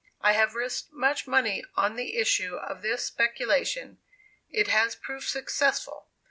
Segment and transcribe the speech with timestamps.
[0.19, 3.99] I have risked much money on the issue of this speculation
[4.49, 6.07] it has proved successful.